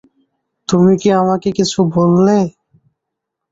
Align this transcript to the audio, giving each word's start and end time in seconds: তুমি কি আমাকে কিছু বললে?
তুমি 0.69 0.93
কি 1.01 1.09
আমাকে 1.21 1.49
কিছু 1.57 1.79
বললে? 1.95 2.37